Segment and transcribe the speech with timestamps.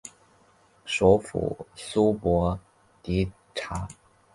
[0.83, 2.59] 首府苏博
[3.03, 3.87] 蒂察。